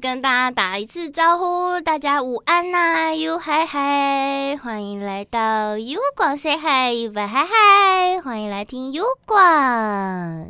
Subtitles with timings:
[0.00, 10.48] 跟大家打一次招呼，大家午安呐，You 嗨嗨，欢迎来到 U 广 Say Hi，嗨嗨，欢迎来听 U 广，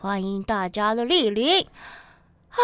[0.00, 1.66] 欢迎大家的莅临
[2.50, 2.58] 啊，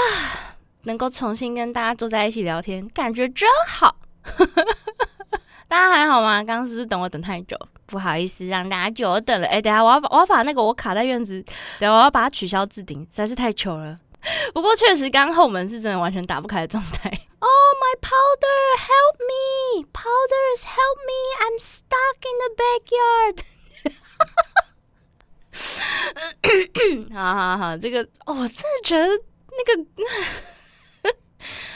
[0.82, 3.96] 能够重新跟大家坐在一起聊天，感觉真好。
[5.68, 6.44] 大家还好吗？
[6.44, 7.56] 刚刚是不是等我等太久？
[7.86, 9.46] 不好意思，让大家久等了。
[9.46, 11.42] 哎，等下我要把我要把那个我卡在院子，
[11.78, 13.98] 等下我要把它取消置顶，实在是太糗了。
[14.52, 17.10] 不过确实，刚后门是真的完全打不开的状态。
[17.42, 19.86] Oh my powder, help me!
[19.94, 21.20] Powders, help me!
[21.40, 23.36] I'm stuck in the backyard.
[27.14, 29.84] 好好好，这个哦，我真的觉得那个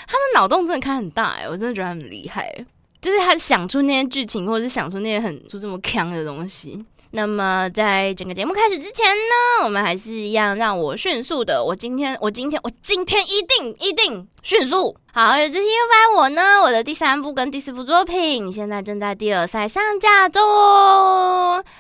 [0.07, 2.55] 他们脑洞真的开很大哎，我真的觉得他很厉害，
[3.01, 6.85] 就是他想出那些剧情，或者是想出那些很出这么强的东西。
[7.17, 11.65] 那么，在整个节目开始之前呢，我们还是一样让我迅速的。
[11.65, 14.97] 我今天，我今天，我今天一定一定迅速。
[15.13, 20.43] 好，有这些 U 发我呢，我的第三部跟第四部作品现在正在第二赛上架中。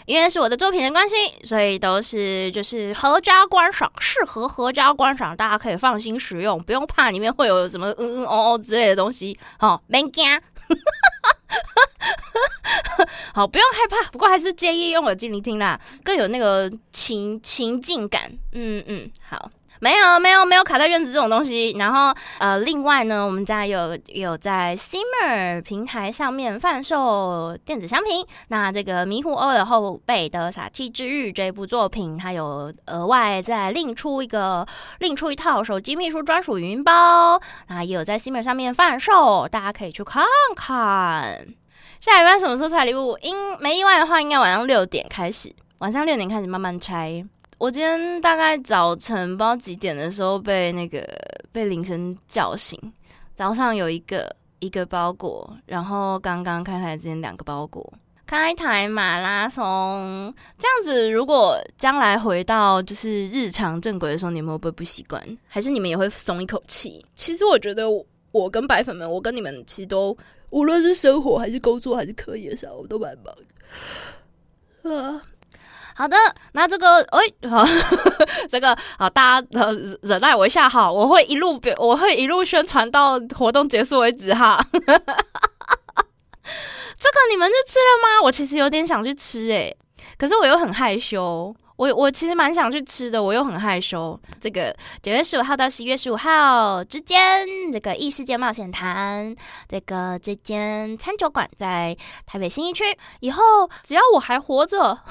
[0.06, 9.36] 因为是我的作品的关系，所以都是就是合家观赏，适合合家观赏，大家可以放心使用，不用怕里面会有什么嗯嗯哦哦之类的东西。
[9.58, 10.24] 好，没惊。
[13.34, 18.30] 好，不用害怕，不过还是建议用耳机聆听啦，更有那个情情境感。
[18.52, 19.50] 嗯嗯，好。
[19.80, 28.26] 没有没有没有卡在院子这种东西，然后呃，另外呢，我们家有有在 Simmer 平台上面贩售电子商品。
[28.48, 34.66] 那这个迷糊欧的后辈的傻气之日这部作品，它有额外再另出一个
[35.00, 40.24] 另出一套手机秘书专属语音包，那也有在 Simmer 上面贩售，大家可以去看
[40.56, 41.46] 看。
[42.00, 43.18] 下一班什么时候拆礼物？
[43.22, 47.24] 应没意外的话，应该晚上六点开始，晚上六点开始慢慢拆。
[47.64, 51.02] 我今天大概早晨不知道几点的时候被那个
[51.50, 52.78] 被铃声叫醒。
[53.34, 57.90] 早上有一个一个包裹，然后刚刚开台之前两个包裹。
[58.26, 65.18] 开台马拉松这样子，如果将来回到就是日常正轨的时候，你们会不会不习惯？
[65.46, 67.02] 还是你们也会松一口气？
[67.14, 67.86] 其实我觉得
[68.30, 70.14] 我跟白粉们，我跟你们其实都
[70.50, 73.34] 无论是生活还是工作还是课业上，我都蛮忙
[74.82, 75.24] 的啊。
[75.96, 76.16] 好的，
[76.52, 77.64] 那这个，哎，好，
[78.50, 79.72] 这个，好，大家呃
[80.02, 84.58] 忍耐我一下哈，我会一路表，我会一路宣传到活动结束为止哈。
[84.74, 84.80] 这
[87.10, 88.22] 个你们去吃了吗？
[88.24, 89.76] 我其实有点想去吃诶，
[90.18, 91.54] 可是我又很害羞。
[91.76, 94.18] 我我其实蛮想去吃的，我又很害羞。
[94.40, 99.34] 这个九月十五号到十一月十五号之间，这个异世界冒险团，
[99.68, 101.96] 这个这间餐酒馆在
[102.26, 102.84] 台北新一区。
[103.20, 103.42] 以后
[103.82, 104.76] 只要我还活着，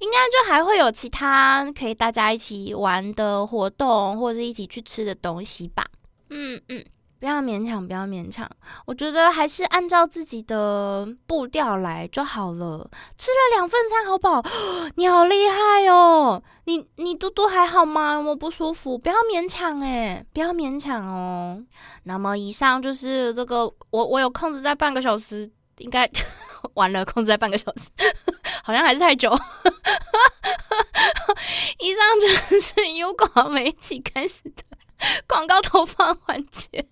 [0.00, 5.86] 应该就还会有其他可以大家一起玩的活动，或者是一起去吃的东西吧。
[6.30, 6.84] 嗯嗯。
[7.18, 8.48] 不要勉强，不要勉强。
[8.86, 12.88] 我觉得还是按照自己的步调来就好了。
[13.16, 14.42] 吃了两份餐，好饱。
[14.94, 16.40] 你好厉害哦！
[16.64, 18.20] 你你嘟嘟还好吗？
[18.20, 21.60] 我不舒服，不要勉强哎，不要勉强哦。
[22.04, 26.08] 那么以上就是这个，我我有控制在半个小时，应该
[26.74, 27.90] 完了，控制在半个小时，
[28.62, 29.30] 好像还是太久。
[31.80, 34.62] 以上就是 由广媒体开始的
[35.26, 36.86] 广告投放环节。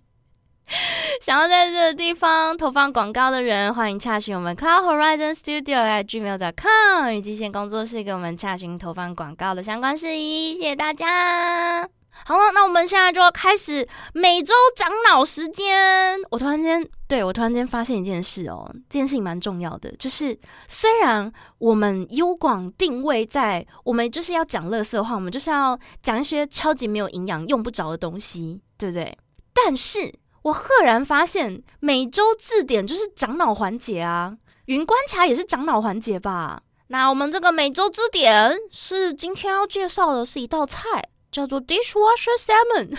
[1.23, 10.55] 想要在这个地方投放广告的人，欢迎洽询我们 Cloud Horizon Studio at gmail.com 与极限工作室，给我们洽询投放广告的相关事宜。
[10.57, 11.89] 谢谢大家。
[12.25, 16.19] 好了，那我们现在就要开始每周长脑时间。
[16.31, 29.17] 我突然间，对我突然间发现一件事哦，这件事情蛮重要的，就是虽然我们优广定位在我们就是要讲乐色话，我们就是要讲一些超级没有营养、用不着的东西，对不对？
[29.53, 30.13] 但是
[30.47, 34.37] 我赫然发现，每周字典就是长脑环节啊，
[34.67, 36.63] 云观察也是长脑环节吧？
[36.87, 42.97] 那我们这个每周字典是今天要介绍的是一道菜，叫做 dishwasher salmon。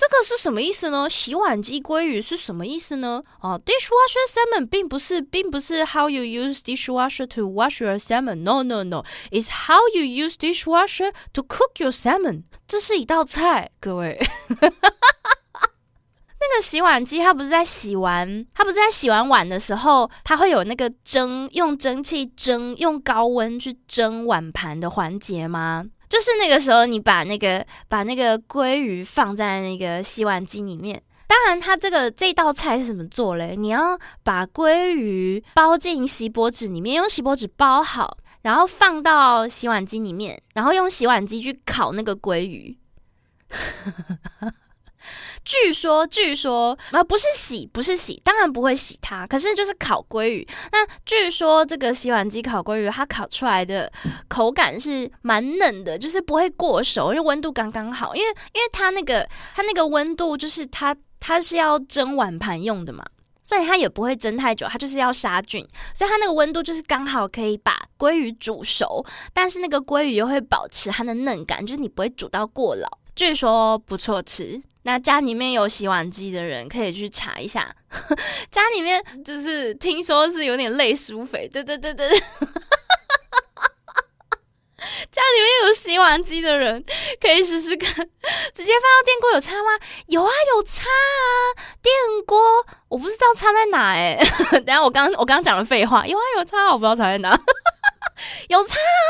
[0.00, 1.10] 这个是什么意思呢？
[1.10, 3.22] 洗碗机鲑鱼是什么意思呢？
[3.42, 8.36] 哦，dishwasher salmon 并不是，并不是 how you use dishwasher to wash your salmon。
[8.36, 12.44] No no no，is how you use dishwasher to cook your salmon。
[12.66, 14.18] 这是一道菜，各位。
[14.48, 14.56] 那
[16.56, 25.84] 个洗碗机，它不是在洗完，它不是在洗完碗的时候，它会有那个蒸，用蒸汽蒸，用高温去蒸碗盘的环节吗？
[26.10, 31.00] 就是那个时候，你把那个把那个鲑鱼放在那个洗碗机里面。
[31.28, 33.54] 当然，它这个这道菜是怎么做嘞？
[33.56, 42.76] 你要把鲑鱼包进锡箔纸里面，用锡箔纸包好，然后放到洗碗机里面，然后用洗碗机去烤那个鲑鱼。
[45.44, 49.26] 据说，据说啊，不是洗，不是洗，当然不会洗它。
[49.26, 50.46] 可是就是烤鲑鱼。
[50.70, 53.90] 那据说这个洗碗机烤鲑鱼，它烤出来的
[54.28, 58.14] 口感是蛮嫩的，就是不会过熟，因为温度刚刚好。
[58.14, 63.04] 因为因为它那个它那个温度，就是它它是要蒸碗盘用的嘛，
[63.42, 72.86] 所以它也不会蒸太久，它就是要杀菌，所以它那个温度就是刚好可以把鲑鱼煮熟，但是那个鲑鱼又会保持它的嫩感，就是你不会煮到过老。
[73.16, 74.60] 据说不错吃。
[74.82, 77.74] 那家里面有洗碗机的人可以去查一下，
[78.50, 82.08] 家里面就是听说是有点类疏肥，对对对对。
[82.08, 82.18] 对，
[85.10, 86.82] 家里面有洗碗机的人
[87.20, 87.94] 可以试试看，
[88.54, 89.78] 直接放到电锅有差吗？
[90.06, 91.94] 有啊有差啊，电
[92.26, 92.40] 锅。
[92.88, 94.18] 我不知道差在哪哎，
[94.64, 97.38] 等下我刚我刚讲的废话，有啊有差，我不知道差在哪，
[98.48, 99.02] 有差啊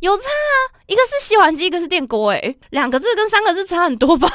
[0.00, 4.28] 有差啊，一个是洗碗机，一个是电锅，哎，两个字跟三个字差很多吧？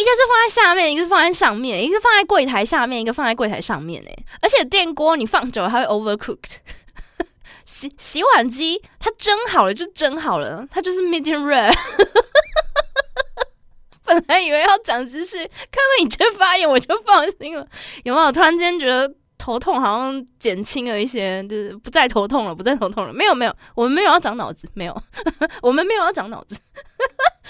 [0.00, 4.24] 一个是放在下面，一个是放在上面，一个放在柜台下面，一个放在柜台上面诶。
[4.40, 6.56] 而且电锅你放久了它会 overcooked。
[7.66, 11.72] 洗洗碗机它蒸好了就蒸好了，它就是 medium rare。
[14.02, 17.64] 本来以为要讲知识，看到你这发言我就放心了。
[18.02, 23.12] 有没有突然间觉得头痛好像减轻了一些，就是不再头痛了，不再头痛了？
[23.12, 25.02] 没有没有，我们没有要长脑子，没有，
[25.62, 26.56] 我们没有要长脑子。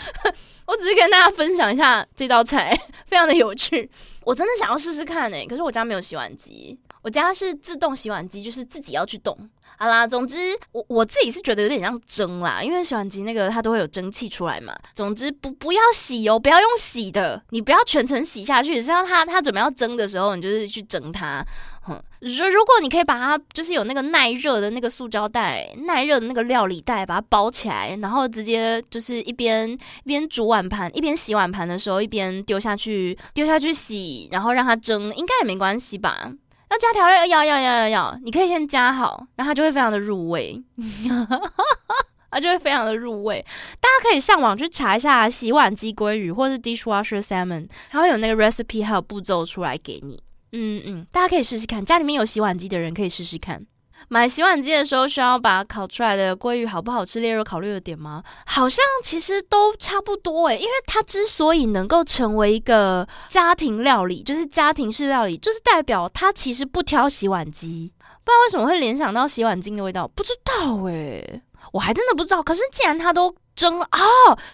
[0.66, 3.90] 我只是跟大家分享一下这道菜， 非常的有趣。
[4.24, 9.36] 我真的想要试试看呢，可是我家没有洗碗机，我家是自动洗碗机，就是自己要去动。
[9.78, 10.36] 好啦，总之
[10.72, 14.76] 我我自己是觉得有点像蒸啦，因为洗碗机那个它都会有蒸汽出来嘛。
[14.94, 21.44] 总之不不要洗哦，不要用洗的，你不要全程洗下去，只要它它准备要蒸的时候，你就是去蒸它。
[21.82, 36.30] 哼如如果你可以把它，就是有那个耐热的那个塑胶袋，耐热的那个料理袋，把它包起来，然后直接就是一边一边煮碗盘，一边洗碗盘的时候，一边丢下去丢下去洗，然后让它蒸，应该也没关系吧？
[36.70, 40.62] 要加调料，要要要要要，你可以先加好，那它就会非常的入味，
[42.30, 43.44] 它就会非常的入味。
[43.80, 50.22] 大家可以上网去查一下洗碗机鲑鱼，或是 dishwasher salmon，它会有那个 recipe 还有步骤出来给你。
[50.52, 53.64] 嗯嗯，大家可以试试看，家里面有洗碗机的人可以试试看。
[54.08, 58.24] 买洗碗机的时候，需要把烤出来的鲑鱼好不好吃列入考虑的点吗？
[58.46, 67.92] 好像其实都差不多诶，因为它之所以能够成为一个家庭料理，就是家庭式料理，就是代表它其实不挑洗碗机。
[68.24, 71.42] 不知道为什么会联想到洗碗巾的味道，不知道诶，
[71.72, 72.42] 我还真的不知道。
[72.42, 73.34] 可是既然它都。
[73.60, 74.00] 蒸啊！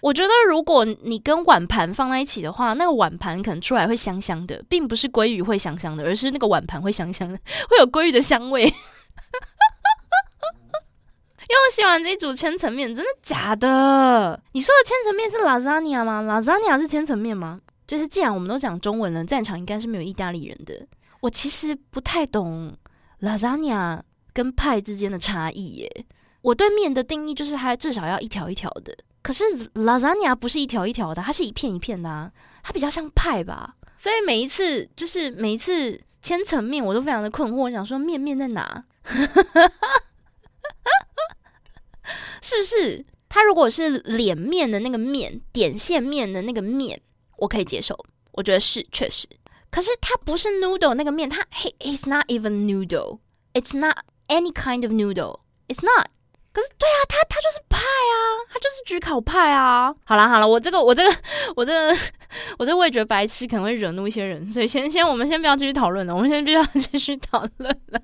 [0.03, 7.39] 我觉得如果你跟碗盘放在一起的话，那个碗盘可能出来会香香的，并不是鲑鱼会香香的，而是那个碗盘会香香的，
[7.71, 8.65] 会有鲑鱼的香味。
[11.49, 14.41] 用洗碗机煮千层面，真的假的？
[14.51, 17.61] 你说的千层面是 lasagna 吗？lasagna 是千层面吗？
[17.87, 20.85] 就是既然我们都讲中文了，战场应该是没有意大利人的。
[21.21, 22.77] 我其实不太懂
[23.21, 24.01] lasagna
[24.33, 26.07] 跟派之间的差异耶。
[26.47, 29.43] 我对面的定义就是它至少要一条一条的，可是
[29.75, 32.31] lasagna 不是一条一条的，它是一片一片的啊，
[32.63, 33.75] 它比较像派吧。
[33.97, 38.85] 所以每一次就是每一次千层面，我都非常的困惑，我想说面面在哪？
[42.41, 43.05] 是不是？
[43.29, 47.03] 它如果是脸面的那个面，点线面的那个面，
[47.39, 47.99] 我可以接受，
[48.31, 49.27] 我觉得是确实。
[49.69, 53.97] 可是它不是 noodle 那个面，它 he is not even noodle，it's not
[54.29, 56.07] any kind of noodle，it's not。
[56.57, 58.17] 可是，对啊，他他就是派啊，
[58.51, 59.95] 他就是举考派啊。
[60.07, 61.15] 好了好了，我这个我这个
[61.55, 61.95] 我这个
[62.59, 68.01] 我这味觉白痴可能会惹怒一些人，所以先先我们先不要继续讨论了，我们先必须要继续讨论了。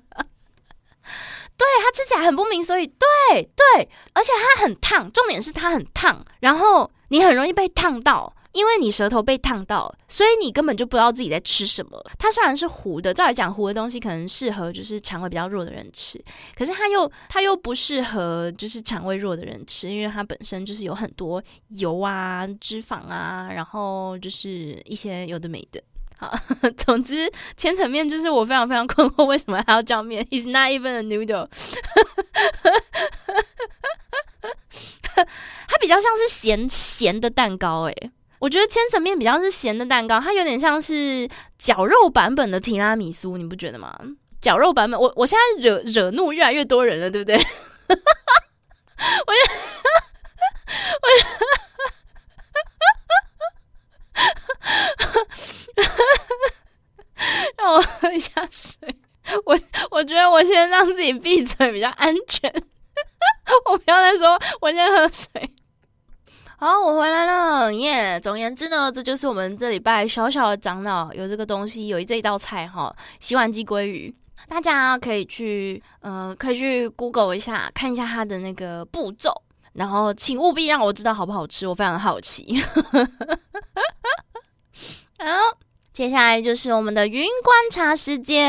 [1.57, 3.07] 对，它吃起来很不明所以，对
[3.55, 8.31] 对，而且它很烫，重点是它很烫，然后你很容易被烫到。
[8.53, 12.01] 因为你舌头被烫到，所以你根本就不知道自己在吃什么。
[12.17, 16.23] 它虽然是糊的，照来讲糊的东西可能适合就是肠胃比较弱的人吃，
[16.55, 25.83] 可是它又它又不适合就是肠胃弱的人吃，因为它本身就是有很多油啊、脂肪啊，然后就是一些有的没的。
[26.17, 26.31] 好，
[26.77, 31.49] 总之千层面就是我非常非常困惑，为什么还要叫面？It's not even a noodle。
[35.15, 38.11] 它比较像是咸咸的蛋糕，诶。
[38.43, 43.97] 我觉得千层面比较是咸的蛋糕，它有点像是绞肉版本的提拉米苏，你不觉得吗？
[44.41, 47.37] 绞肉版本，我我现在惹惹怒越来越多人了，对不对？
[47.87, 49.33] 我
[51.01, 51.07] 我
[57.55, 58.93] 让我喝一下水，
[59.45, 59.57] 我
[59.89, 62.53] 我觉得我先让自己闭嘴比较安全，
[63.71, 65.49] 我不要再说，我先喝水。
[66.63, 68.17] 好，我回来了，耶！
[68.21, 74.15] 总而言之呢，这就是我们这礼拜小小的长脑有这个东西，有这一道菜哈，洗碗机鲑鱼，
[74.47, 79.33] 大家可以去呃，可以去 Google 一下，看一下它的那个步骤，
[79.73, 82.55] 然后请务必让我知道好不好吃，我非常好奇。
[85.19, 85.27] 好，
[85.91, 88.47] 接下来就是我们的云观察时间，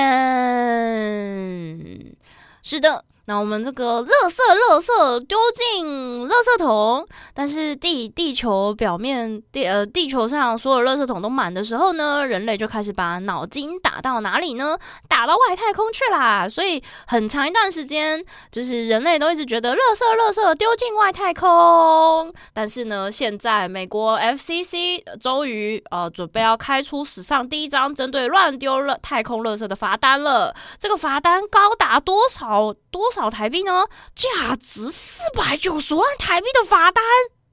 [2.62, 3.04] 是的。
[3.26, 4.37] 那我们这个垃圾，
[4.69, 14.76] 垃圾丢进垃圾桶，但是地地球表面地呃地球上所有垃圾桶都满的时候呢，人类就开始把脑筋打到哪里呢？
[15.09, 16.47] 打到外太空去啦！
[16.47, 22.31] 所以很长一段时间，就是人类都一直觉得垃圾，垃圾丢进外太空。
[22.52, 30.54] 但是呢，现在美国 FCC 终于呃准备要开出史上第一张针对乱丢了太空垃圾的罚单了。
[30.78, 33.13] 这个罚单高达多少多？
[33.14, 33.87] 少台币呢？
[34.14, 37.04] 价值四百九十万台币的罚单！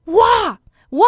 [0.06, 0.58] 哇
[0.90, 1.06] 哇！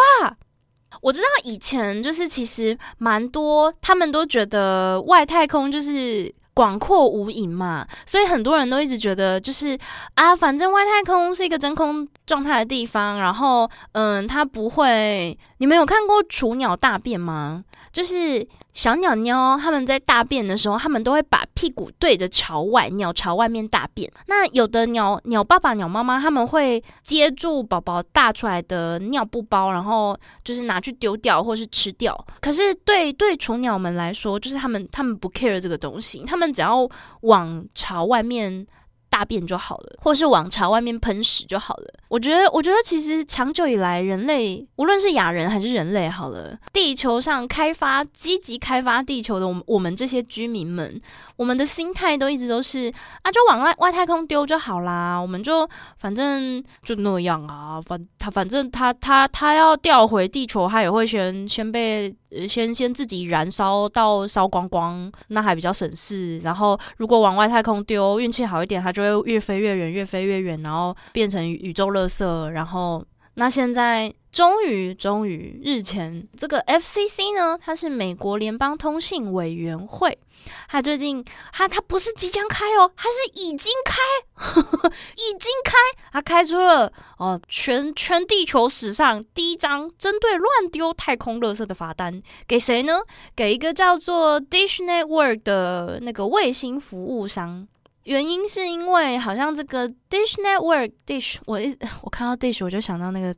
[1.01, 9.77] 我知道以前就是其实蛮多，他们都觉得外太空就是广阔无垠嘛，所以很多人都一直觉得就是
[10.13, 15.37] 啊，反正外太空是一个真空状态的地方，然后嗯，它不会。
[15.57, 17.61] 你们有看过雏鸟大便吗？
[17.91, 24.11] 就是小鸟鸟，它们在大便的时候，它们都会把屁股对着朝外，鸟朝外面大便。
[24.27, 32.15] 那有的鸟鸟爸爸、鸟妈妈，他们会接住宝宝大出来的尿布包，然后就是拿去丢掉或是吃掉。
[32.41, 36.87] 可是对对雏鸟们来说，就是他们他们不 care 这个东西，他们只要
[37.21, 38.67] 往朝外面。
[39.15, 41.93] 大便就好了，或是往朝外面喷屎就好了。
[42.09, 50.99] 我觉得，我觉得其实长久以来，人类无论是亚人还是人类，好了，地球上开发积极开发地球的我们，我们这些居民们，
[51.37, 55.17] 我们的心态都一直都是啊，就往外外太空丢就好啦。
[55.17, 55.65] 我们就
[55.97, 62.13] 反正就那样啊，反他反正他他他要调回地球，他也会先先被。
[62.31, 66.37] 呃先先自己燃烧到烧光光，那还比较省事。
[66.39, 72.47] 然后如果往外太空丢，运气好一点，它就会越飞越远，越飞越远，然后变成宇宙垃圾。
[72.49, 73.03] 然后
[73.35, 80.19] 那现在终于终于日前，这个 FCC 呢，它是美国联邦通信委员会。
[80.67, 81.23] 它最近，
[81.53, 83.95] 它它不是即将开哦，它是已经开，
[84.33, 85.77] 呵 呵已经开，
[86.11, 92.99] 它开出了哦全全地球史上第一张针对乱丢太空垃圾的罚单，给谁呢？
[93.37, 97.65] 给一个叫做 Dish Network 的那个卫星服务商。
[98.03, 103.33] 原因是因为好像这个 Dish Network Dish，我一我看到 Dish 我就想到那个。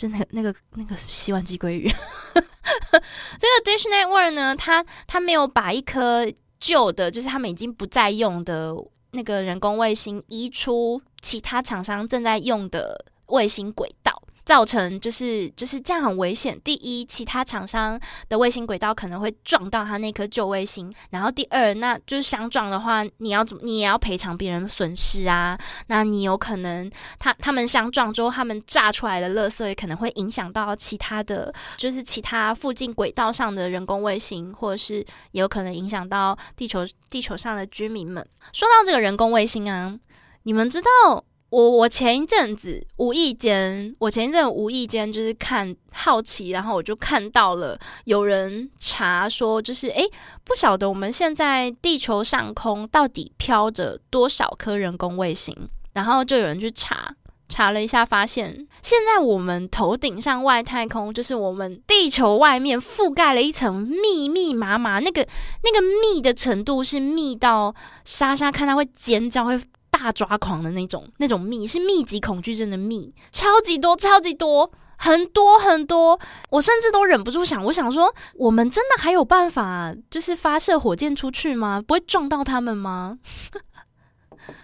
[0.00, 1.86] 就那个那个那个洗碗机鲑鱼，
[2.32, 6.26] 这个 Dish Network 呢，它它没有把一颗
[6.58, 8.74] 旧的，就是他们已经不再用的
[9.10, 14.22] 那个人工卫星移出其他厂商正在用的卫星轨道。
[14.50, 16.60] 造成就是就是这样很危险。
[16.64, 17.96] 第一，其他厂商
[18.28, 20.92] 的卫星轨道可能会撞到它那颗旧卫星。
[21.10, 25.56] 然后第二，那就是相撞的话，你要怎你也要赔偿别人损失啊？
[25.86, 26.90] 那你有可能
[27.20, 34.94] 他他们相撞之后，他们炸出来的垃圾也可能会影响到其他的就是其他附近轨道上的人工卫星，或者是
[35.30, 38.26] 也有可能影响到地球地球上的居民们。
[38.52, 39.96] 说到这个人工卫星啊，
[40.42, 41.24] 你们知道？
[41.50, 50.04] 我我前一阵子无意间，我前一阵无意间就是看好奇，然后我就看到了有人查说，就是诶，
[50.44, 55.52] 不晓得我们现在地球上空到底飘着多少颗人工卫星，
[55.94, 57.12] 然后就有人去查，
[57.48, 65.26] 查了一下，发现现在我们头顶上外太空，就是我们地球外面覆盖了一层密密麻麻，那个
[65.64, 69.60] 那个密的程度是密到莎莎看到会尖叫会。
[70.00, 76.18] 大抓狂的那种，那种密是密集恐惧症的密，超级多，超级多，很多很多。
[76.48, 81.82] 我甚至都忍不住想，我想说，我们真的还有办法，就是发射火箭出去吗？
[81.86, 83.18] 不会撞到他们吗？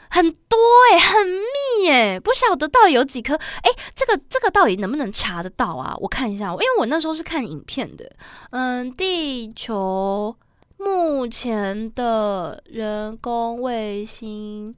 [0.09, 0.57] 很多
[0.91, 3.35] 哎，很密哎，不晓得到底有几颗？
[3.35, 5.95] 哎，这个这个到底能不能查得到啊？
[6.01, 8.11] 我看一下，因为我那时候是看影片的。
[8.51, 10.35] 嗯，地球
[10.79, 14.75] 目前的人工卫星。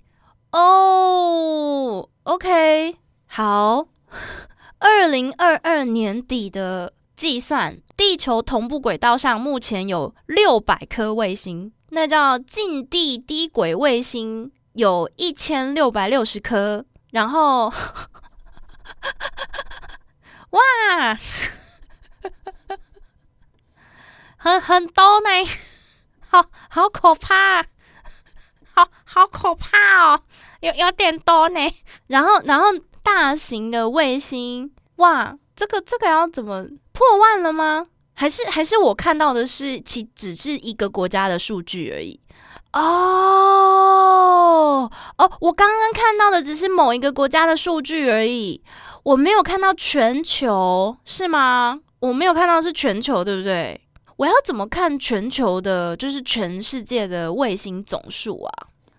[0.53, 3.87] 哦，OK，好。
[4.81, 16.85] 二零二二年底的计算，地球同步轨道上目前有六百颗卫星，那叫近地低轨卫星有一千六百六十颗。
[17.11, 17.73] 然后，
[20.51, 20.61] 哇，
[24.37, 25.29] 很很多呢，
[26.29, 27.67] 好好可怕。
[29.05, 30.21] 好可怕哦，
[30.61, 31.61] 有有点多呢。
[32.09, 32.67] 然后，然后
[33.03, 37.87] 大型的卫星，哇，这个这个要怎么破万了吗？
[38.15, 42.21] 还是还是我看到的是其只是一个国家的数据而已？
[42.73, 42.81] 哦
[45.17, 48.61] 哦，我刚刚看到的只是某一个国家的数据而已，
[49.05, 51.81] 我没有看到全球，是吗？
[52.01, 53.81] 我没有看到是全球，对不对？
[54.19, 58.53] 我要怎么看全球的，就是全世界的卫星总数啊？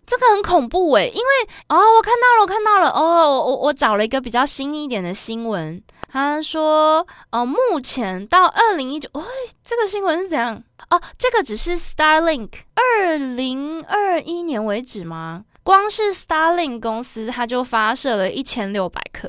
[0.06, 9.22] 这个很恐怖诶，因为哦，我看到了，我看到了，哦，我我找了一个比较新一点的新闻，他说，哦，目前到二零一九，哎，
[9.64, 10.64] 这个新闻是怎样？
[10.90, 15.44] 哦，这个只是 Starlink 二零二一年为止吗？
[15.64, 19.28] 光是 Starlink 公司，它就发射了一千六百颗。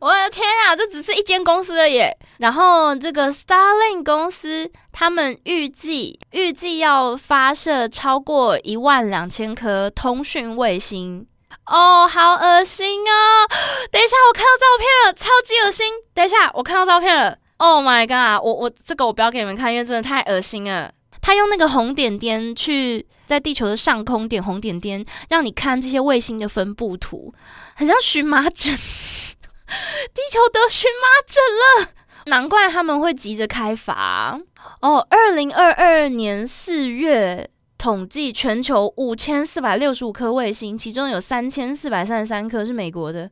[0.00, 2.16] 我的天啊，这只是一间公司的耶。
[2.38, 11.26] 然后这个 Starlink 公司，他们预计预计要发射超过一万两千颗通讯卫星。
[11.66, 13.46] 哦，好恶心啊！
[13.90, 15.86] 等一下，我看到照片了，超级恶心。
[16.14, 17.36] 等一下，我看到照片了。
[17.58, 18.44] Oh my god！
[18.44, 20.90] 我我这个我不要给你们看，因为真的太恶心了。
[21.22, 27.32] 他用那个红点点去在地球的上空点红点点，让你看这些卫星的分布图，
[27.74, 28.76] 很像荨麻疹。
[30.12, 31.40] 地球得荨麻疹
[31.86, 31.92] 了，
[32.26, 34.38] 难怪他们会急着开发
[34.82, 35.06] 哦。
[35.08, 37.48] 二零二二年四月
[37.78, 43.30] 统计，全球五千四百六十五颗卫星，其中有三千四百三十三颗是美国的。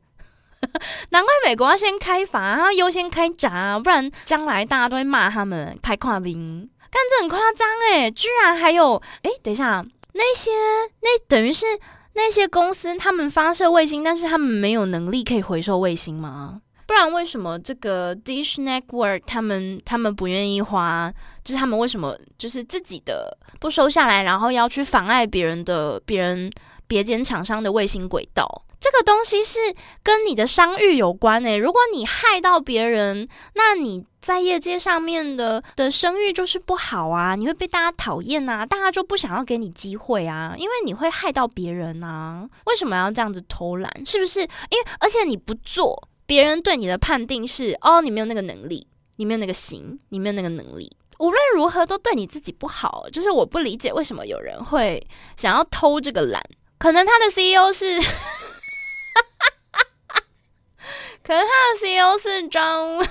[1.09, 6.69] 难怪美国要先开发，要优先开闸，不然将来大家都会骂他们拍跨兵。
[6.91, 9.83] 但这很夸张诶，居然还有诶，等一下，
[10.13, 10.51] 那些
[11.01, 11.65] 那等于是
[12.13, 16.61] 那些公司，他们发射卫星，但是他们没有能力可以回收卫星吗？
[16.85, 21.09] 不然为什么这个 Dish Network 他们他们不愿意花？
[21.41, 26.51] 就是他们为什么就是自己的不收下来，然后要去妨碍别人的别人
[26.87, 28.65] 别间厂商的卫星轨道？
[28.81, 29.59] 这个东西是
[30.03, 31.55] 跟你的商誉有关诶。
[31.55, 42.47] 如果你害到别人，那你在业界上面的的声誉就是不好啊，你会被大家讨厌啊，大家就不想要给你机会啊，因为你会害到别人啊。
[42.65, 43.91] 为什么要这样子偷懒？
[44.05, 44.41] 是不是？
[44.41, 50.95] 因为而且你不做，别人对你的判定是哦，你没有那个能力，你没有那个心，你没有那个能力。
[51.17, 53.07] 无论如何都对你自己不好。
[53.11, 55.05] 就是我不理解为什么有人会
[55.35, 56.43] 想要偷这个懒，
[56.77, 57.99] 可能他的 CEO 是。
[61.23, 63.07] 可能他的 CEO 是 John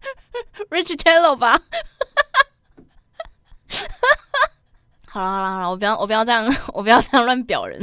[0.70, 1.60] Rich Taylor 吧？
[5.08, 7.80] 好了好了好了，我不要我不要这样，我不要这样乱表人。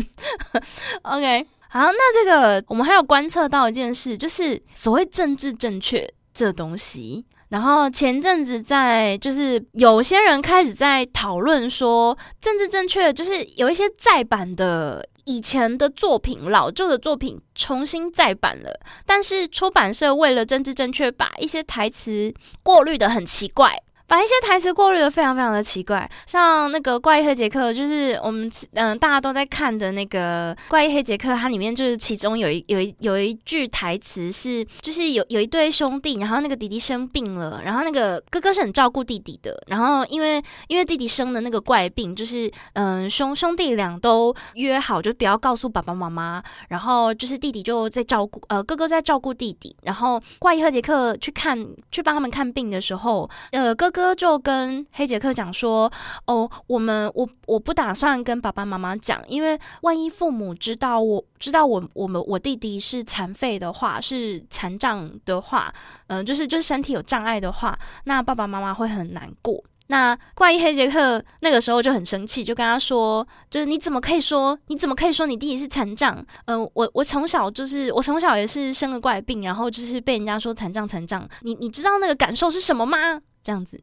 [1.04, 7.26] OK，好，那这个我们还有观测到一件事，就是所谓政治正确这东西。
[7.50, 15.08] 然后前阵子在就是有些人开始在讨论说，政治正确就是有一些再版的。
[15.28, 23.78] 以前的作品，老旧的作品重新再版了，但是出版社为了政治正确，把一些台词过滤的很奇怪。
[24.08, 51.60] 把一些台词过滤的非常非常的奇怪，像那个《怪异黑杰克》，就是我们嗯大家都在看的那个《怪异黑杰克》，它里面就是其中有一有一有一句台词是，就是有有一对兄弟，然后那个弟弟生病了，然后那个哥哥是很照顾弟弟的，然后因为因为弟弟生的那个怪病，就是嗯兄兄弟俩都约好就不要告诉爸爸妈妈，然后就是弟弟就在照顾呃哥哥在照顾弟弟，然后怪异黑杰克去看
[51.92, 53.97] 去帮他们看病的时候，呃哥。
[53.98, 55.92] 哥就跟黑杰克讲说
[56.28, 65.74] ：“哦，我们我我不打算跟爸爸妈妈讲，因为万一父母知道我知道我我们我弟弟是残废的话，是残障的话，
[66.06, 69.64] 嗯，就是就是身体有障碍的话，那爸爸妈妈会很难过。
[69.88, 76.24] 那怪异黑杰克那个时候就很生气，就跟他说：就是你怎么可以说你怎么可以说你弟弟是残障？
[76.46, 81.28] 嗯，我我从小就是我从小也是生了怪病，然后就是被人家说残障残障。
[81.42, 83.20] 你你知道那个感受是什么吗？
[83.42, 83.82] 这样子。”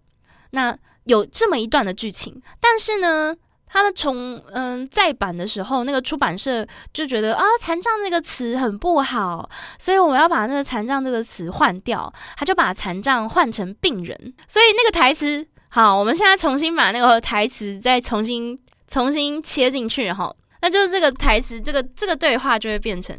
[0.54, 3.36] 那有这么一段的剧情，但是呢，
[3.66, 14.34] 他们从嗯再版的时候，那个出版社就觉得啊，残障这个词很不好，所以我们要把那个残障这个词换掉，他就把残障换成病人。
[14.48, 23.14] 所以那个台词，好，我们现在重新把那个台词再重新重新切进去然后，那就是这个台词，这个这个对话就会变成。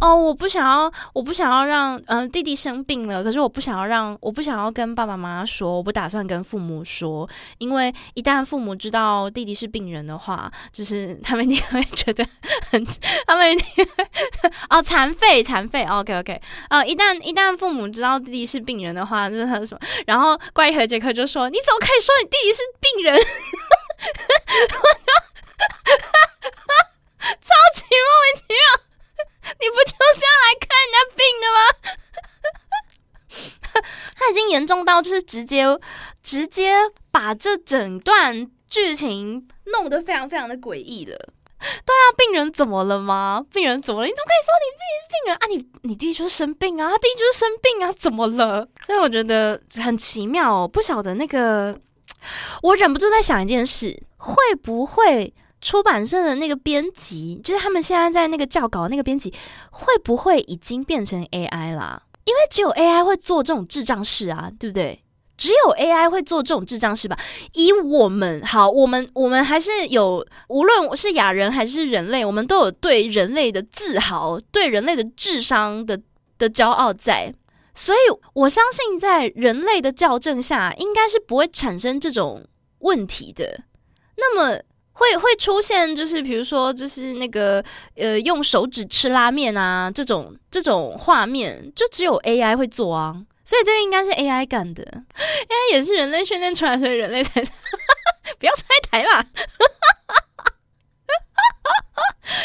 [0.00, 3.22] 哦，我不想要，我不想要让嗯弟弟生病了。
[3.22, 12.26] 可是我不想要让，我不想要跟爸爸妈妈说，我不打算跟父母说，因为一旦父母知道弟弟是病人的话，就是他们一定会觉得
[12.70, 12.82] 很，
[13.26, 13.94] 他们一定会
[14.70, 15.84] 哦残废残废。
[15.84, 19.80] OK OK，呃，一旦一旦父母知道弟弟是病人的话，就是他什么？
[20.06, 23.20] 然后怪异和杰克就说：“你怎么可以说你弟弟是病人？”
[27.18, 27.90] 超 级莫
[28.24, 28.56] 名其妙。
[29.60, 31.58] 你不就这样来看人家病的吗？
[34.14, 35.64] 它已经严重到就是直接
[36.22, 36.74] 直接
[37.10, 41.16] 把这整段剧情弄得非常非常的诡异了。
[41.58, 43.44] 对啊，病人怎么了吗？
[43.52, 44.06] 病人怎么了？
[44.06, 45.44] 你怎么可以说你病病人啊？
[45.48, 48.68] 你你弟就是生病啊，他弟就是生病啊，怎么了？
[48.86, 51.76] 所以我觉得很奇妙哦，不晓得那个，
[52.62, 59.34] 我忍不住在想一件事，会不会出版社的那个编辑，就是他们现在在那个教稿那个编辑，
[59.72, 62.00] 会不会已经变成 AI 啦？
[62.28, 65.02] 因为只有 AI 会做这种智障事啊，对不对？
[65.38, 67.18] 只有 AI 会做这种智障事吧？
[67.54, 75.98] 以我们好，我们我们还是有，无论是亚人还是人类，我们都有对人类的自豪，对人类的智商的
[76.38, 77.32] 的骄傲在。
[77.74, 77.98] 所以
[78.34, 82.44] 我相信，在人类的校正下，应该是不会产生这种
[82.80, 83.60] 问题的。
[84.16, 84.60] 那么
[84.98, 93.16] 会会出现，就是比如说，就是那个呃，用手指吃拉面啊，这种这种画面，就只有 AI 会做啊。
[93.44, 94.84] 所以这个应该是 AI 干的，
[95.14, 97.42] AI 也是人类训练出来，所以人类才
[98.38, 99.24] 不要拆台啦，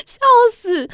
[0.06, 0.20] 笑
[0.56, 0.88] 死！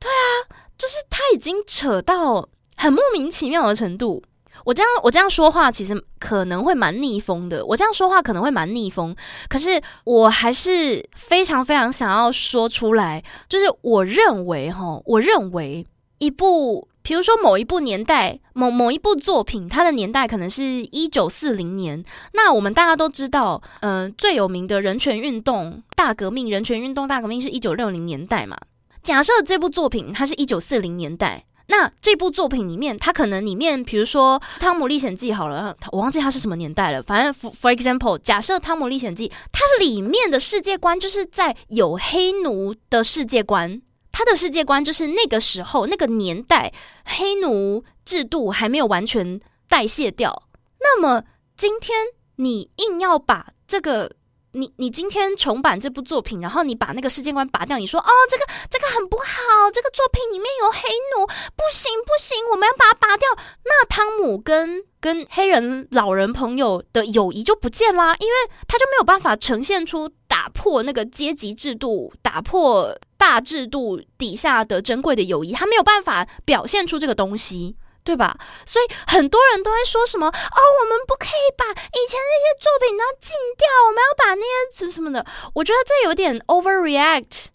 [0.00, 4.24] 对啊，就是他已经扯到很莫名其妙的程度。
[4.64, 7.64] 我这样我这样说话，其实可能会蛮逆风的。
[7.64, 9.16] 我这样说话可能会蛮逆风，
[9.48, 15.86] 可是我还是非常非常想要说出来，就是我认为哈，我认为
[16.18, 16.88] 一部。
[17.00, 22.04] 比如说某一部年代，某某一部作品，它的年代可能是一九四零年。
[22.34, 28.58] 那我们大家都知道，嗯，最有名的人权运动大革命，人权运动大革命是一九六零年代嘛。
[29.02, 37.02] 假设这部作品它是一九四零年代，那这部作品里面，它可能里面，比如说《汤姆历险记》好了，我忘记它是什么年代了。
[37.02, 43.80] 反正，for example，假设《汤姆历险记》它里面的世界观就是在有黑奴的世界观。
[44.10, 46.72] 他的世界观就是那个时候、那个年代，
[47.04, 50.42] 黑奴制度还没有完全代谢掉。
[50.80, 51.22] 那么
[51.56, 51.98] 今天
[52.36, 54.10] 你硬要把这个，
[54.58, 60.80] 你你今天重版这部作品，然后你把那个世界观拔掉，你说哦，这个这个很不好，这个作品里面有黑
[61.14, 63.28] 奴，不行不行，我们要把它拔掉。
[63.64, 68.34] 那汤姆跟跟黑人老人朋友的友谊就不见啦，因为
[68.66, 77.76] 他就没有办法呈现出打破那个阶级制度、打破大制度底下的珍贵的友谊，他没有办法表现出这个东西，
[78.08, 78.34] 对吧？
[78.64, 87.48] 所以很多人都会说什么：“哦，我们不可以把以前那些作品都禁掉，我们要把那些什么什么的。”我觉得这有点 overreact。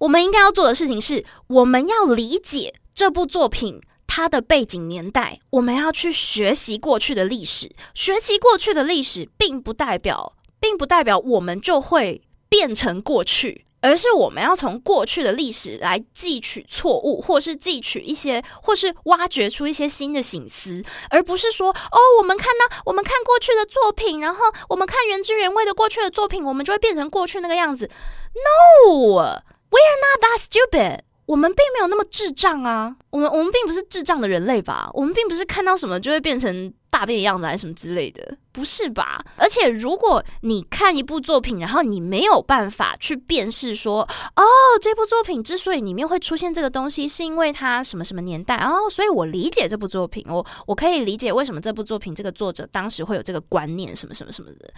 [0.00, 3.80] 我们应该要做的事情是，我们要理解这部作品。
[4.12, 7.70] 它的背景年代，我们要去学习过去的历史。
[7.94, 27.88] 学习过去的历史，并不代表，并不代表我们就会变成过去，而是我们要从过去的历史来汲取错误，或是汲取一些，或是挖掘出一些新的醒思，而不是说，哦，我们看到，我们看过去的作品，然后我们看原汁原味的过去的作品，我们就会变成过去那个样子。
[28.34, 29.40] No，we are
[29.70, 31.00] not that stupid.
[31.26, 32.96] 我们并没有那么智障啊！
[33.10, 34.90] 我们我们并不是智障的人类吧？
[34.92, 39.24] 我们并不是看到什么就会变成大便的样子，还是什么之类的，不是吧？
[39.36, 44.02] 而且，如果你看一部作品，然后你没有办法去辨识说，
[44.34, 44.42] 哦，
[44.82, 54.68] 这部作品之所以里面会出现这个东西，是因为它什么什么年代，哦，所以我理解这部作品，我我可以理解为什么这部作品这个作者当时会有这个观念，什么什么什么的。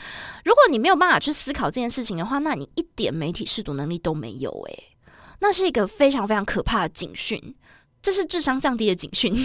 [0.44, 4.84] 如果你没有办法去思考这件事情的话，那你一点媒体视读能力都没有，诶。
[5.40, 7.54] 那是一个非常非常可怕的警讯，
[8.02, 9.34] 这是智商降低的警讯。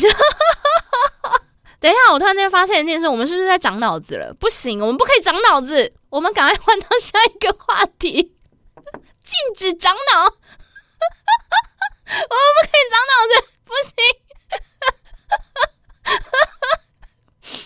[1.80, 4.34] 等一下，我突然间发现一件事，我们是不是在长脑子了？
[4.40, 8.34] 不行，我们不可以长脑子，我们赶快换到下一个话题，
[9.24, 10.24] 禁止长脑。
[12.08, 13.34] 我们不可以长脑子，
[13.66, 13.94] 不行。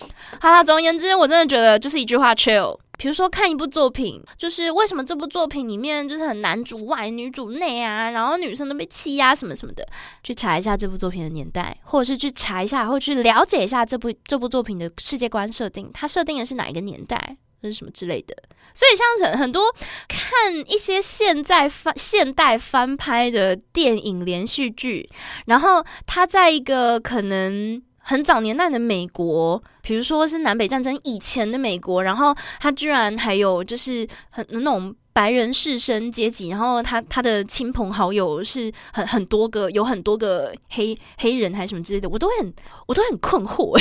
[0.40, 2.78] 好了，总而言之，我真的觉得就是一句话：chill。
[3.02, 9.84] 比如说看一部作品，就是为什么这部作品里面就是很男主外女主内啊，然后女生都被欺压什么什么的，
[10.22, 18.36] 去查一下这部作品的年代，或者是去查一下，或者去了解一下这部这部作品的世界观设定，它设定的是哪一个年代，或是什么之类的。
[18.72, 19.64] 所以像很很多
[20.06, 25.10] 看一些现在翻现代翻拍的电影连续剧，
[25.46, 27.82] 然后它在一个可能。
[28.02, 42.52] 很早年代的美国，比如说是南北战争以前的美国，然后他居然还有就是很那种白人士绅阶级，然后他他的亲朋好友是很很多个，有很多个黑黑人还是什么之类的，我都很
[42.88, 43.78] 我都很困惑，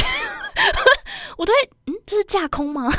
[1.38, 2.94] 我都会嗯，这是架空吗？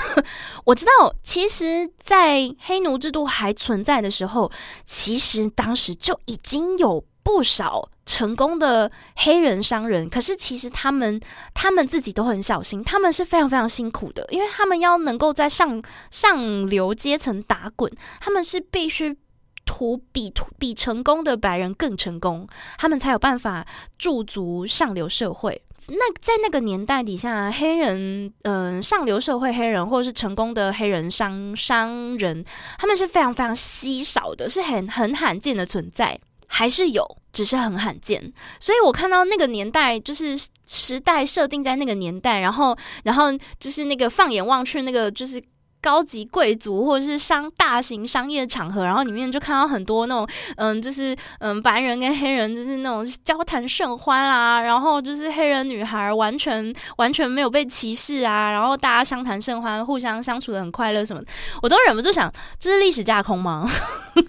[0.65, 4.51] 我知道，其实，在黑奴制度还存在的时候，
[4.85, 7.89] 其实当时就已经有不少。
[8.05, 11.21] 成功的黑人商人，可是其实他们
[11.55, 19.17] 他们自己都很小心，他们是非常非常辛苦的，因为他们要能够在上上流阶层打滚，他们是必须
[19.65, 23.65] 图比图比成功的白人更成功，他们才有办法
[23.97, 25.63] 驻足上流社会。
[25.89, 32.45] 那在那个年代底下，黑人，嗯，上流社会黑人或者是成功的黑人商商人，
[32.79, 36.21] 他们是非常非常稀少的，是很很罕见的存在。
[36.55, 38.31] 还是有，只是很罕见。
[38.61, 40.37] 所以我看到那个年代，就是
[40.67, 45.43] 时代设定在那个年代，然后，然后就是那个放眼望去，那个就是
[45.81, 61.23] 高级贵族或者是商大型商业场合，然后里面就看到很多那种，嗯，就是嗯，白人跟黑人就是那种交谈甚欢啦，然后就是黑人女孩完全完全没有被歧视啊，然后大家相谈甚欢，互相相处的很快乐什么，
[61.63, 63.67] 我都忍不住想，这是历史架空吗？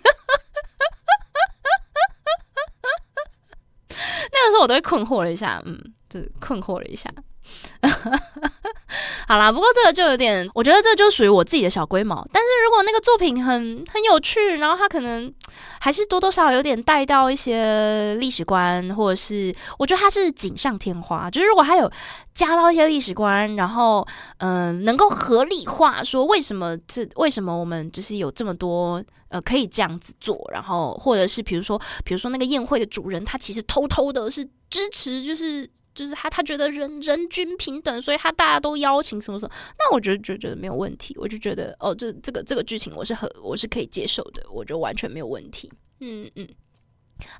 [4.33, 7.09] 那个时候我都会困惑了一下，嗯，就困惑了一下。
[9.27, 12.25] 好啦，不过这个就有点，我觉得这就属于我自己的小龟毛。
[12.31, 15.33] 但是如果那个作品很很有趣，然后它可能
[15.79, 21.29] 还是多多少少有点带到一些历史观，或者是我觉得它是锦上添花。
[21.31, 21.91] 就是如果它有
[22.33, 24.05] 加到一些历史观，然后
[24.37, 35.69] 嗯，能够合理化说为什么这为什么我们就是有这么多呃可以这样子做，然后或者是比如说比如说那个宴会的主人他其实偷偷的是支持就是。
[35.93, 39.55] 就是他，他觉得人人均平等，所以他大家都邀请什么什么。
[39.77, 45.71] 那我觉得就觉得没有问题，我就觉得哦，这这个这个剧情我是很我是可以接受的，我就完全没有问题。
[45.99, 46.47] 嗯嗯，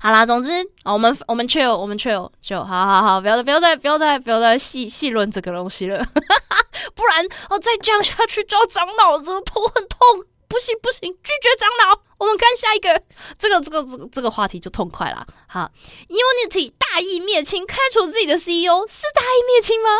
[0.00, 0.50] 好啦，总之
[0.84, 5.98] 我们我们 chill，我们 chill 就好好好，不要再不要再不要再不要再细细论这个东西了，
[6.94, 12.00] 不然哦再这样下去就要长脑子，头很痛，不行不行，拒绝长老。
[12.16, 13.02] 我们看下一个，
[13.36, 15.26] 这个这个这个这个话题就痛快了。
[15.48, 15.68] 好
[16.08, 19.90] ，Unity 大义灭亲，开除自己的 CEO 是大义灭亲吗？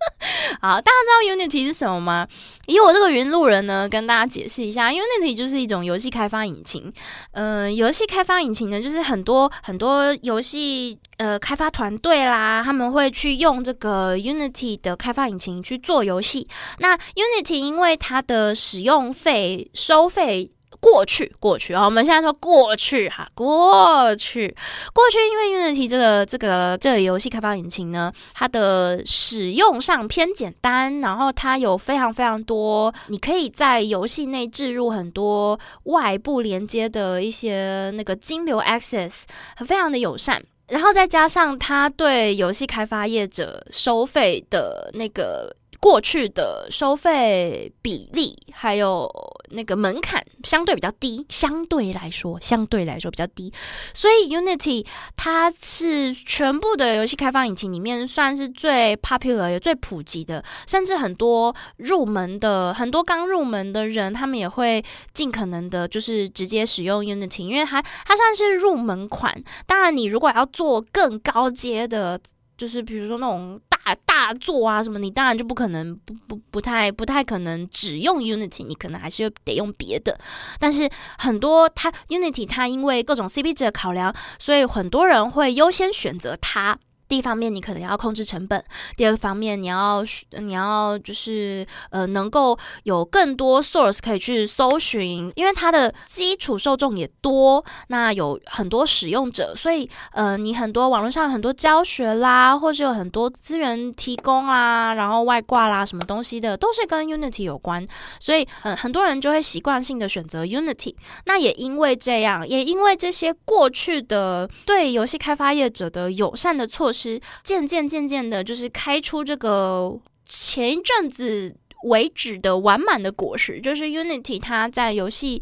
[0.62, 2.26] 好，大家知道 Unity 是什么吗？
[2.66, 6.90] 以我这个云路人呢，跟大家解释一下，Unity 就是一种游戏开发引擎。
[7.32, 16.48] 嗯，游戏开发引擎呢，就是很多很多游戏呃开发团队啦，他们会去用这个 Unity 的开发引擎去做游戏。
[16.78, 20.50] 那 Unity 因为它的使用费收费。
[20.80, 21.84] 过去，过去啊！
[21.84, 24.48] 我们现在说过去哈，过去，
[24.94, 39.24] 过去，因为 Unity 这个这个这个游戏开发引擎呢，它的使用上偏简单，然后它有非常非常多，你可以在游戏内置入很多外部连接的一些那个金流 access，
[39.58, 45.54] 非常的友善，然后再加上他对游戏开发业者收费的那个。
[45.80, 49.10] 过去的收费比例还有
[49.50, 53.52] 那个门槛相对比较低，相对来说，相对来说比较低，
[53.92, 54.86] 所以 Unity
[55.16, 64.82] 它是全部的游戏开发引擎里面算是最 popular 也最普及的，甚至很多入门的很多刚入门的人，他们也会
[65.12, 69.42] 尽可能的就是直接使用 Unity，因为它它算是入门款。
[69.66, 72.20] 当然，你如果要做更高阶的，
[72.56, 73.60] 就是比如说那种。
[74.04, 80.18] 大作啊什么，你当然就不可能不不不太不太可能只用 Unity，你可能还是得用别的。
[80.58, 80.88] 但是
[81.18, 86.78] 很多它 Unity 它因为各种 CP 值的考量，所以很多人会优先选择它。
[87.10, 88.60] 第一方面，你可能要控制成本；
[88.96, 90.04] 第二个方面，你要
[90.38, 107.84] 你要就是呃，能够有更多 source 可以去搜寻，因为它的基础受众也多，那有很多使用者，所以呃，你很多网络上很多教学啦，或是有很多资源提供啦，然后外挂啦，什么东西的，都是跟 Unity 有关，
[108.20, 110.94] 所以很很多人就会习惯性的选择 Unity。
[111.24, 116.99] 那也因为这样，也因为这些过去的对游戏开发业者的友善的措施。
[117.00, 123.58] 是渐渐渐渐的，就是开出这个前一阵子为止的完满的果实。
[123.60, 125.40] 就是 Unity，它在游戏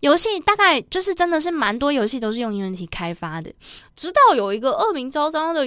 [0.00, 3.52] 游戏大概就是真的是蛮多游戏都是用 Unity 开发的。
[3.96, 5.62] 直到有一个恶名昭彰的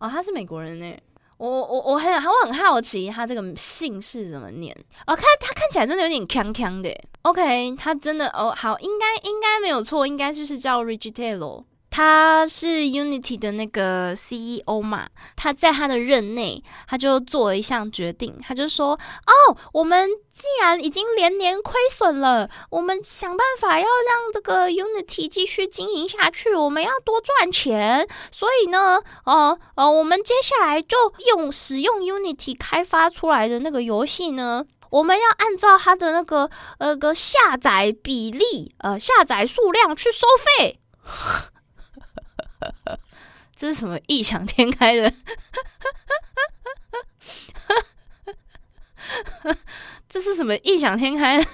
[0.00, 0.96] 哦，他是美国人呢。
[1.36, 4.74] 我我我很我很好奇他这个姓氏怎么念。
[5.06, 6.96] 哦，看他看起来真的有点锵锵的。
[7.22, 11.64] OK，他真的哦好，应该应该没有错，应该就是叫 Richitello。
[11.96, 18.98] 他是 Unity 的那个 CEO 嘛，他在他的任内，他就做了一项决定，他就说
[19.30, 28.08] ：“哦，我们既然已经连年亏损了，我们想办法要让这个 Unity 继续经营下去，我们要多赚钱。
[28.32, 30.96] 所以呢，呃呃，我们接下来就
[31.28, 40.26] 用使用 Unity 开发出来的那个游戏呢。”我们要按照它的那个呃个下载比例呃下载数量去收
[40.58, 40.80] 费，
[43.56, 45.12] 这是什么异想天开的？
[50.08, 51.40] 这是什么异想天开？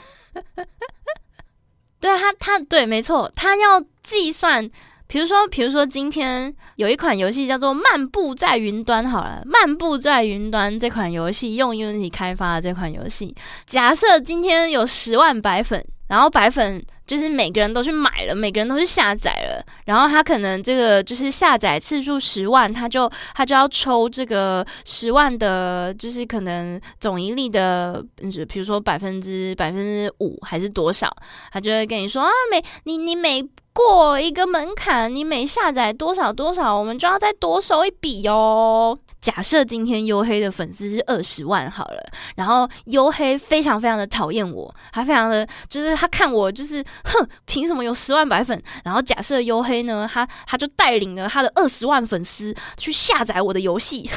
[2.01, 4.71] 对啊，他他对，没错，他要计算。
[5.07, 9.05] 比如说，比如说，今天有一款游戏叫做《漫步在云端》。
[9.09, 13.35] 好了，《漫步在云端》这款游戏用 Unity 开发的这款游戏，
[13.67, 28.05] 假设今天有十万白粉，然后白粉就是每个人都去买了，每个人都去下载了，然后他可能这个就是下载次数十万，他就他就要抽这个十万的，就是可能总盈利的，
[28.49, 31.09] 比如说百分之百分之五还是多少，
[31.53, 33.49] 他就会跟你说啊，每你你每。
[33.87, 38.99] 过一个门槛，你每下载多少多少，我们就要再多收一笔哦。
[39.23, 42.03] 假设今天黝黑的粉丝是二十万好了，
[42.37, 48.63] 然后黝黑非常非常的讨厌我，他非常的就是他看我就是哼，凭什么有十万白粉？
[48.85, 54.11] 然后假设黝黑呢，他他就带领了他的二十万粉丝去下载我的游戏。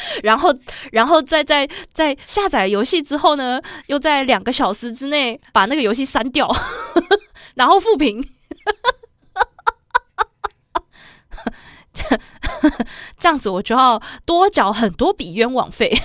[0.22, 0.54] 然后，
[0.92, 6.48] 然后再在在下载游戏之后呢，又在两个小时之内把那个游戏删掉，
[7.54, 8.22] 然后复评，
[13.18, 16.00] 这样子我就要多缴很多笔冤枉费。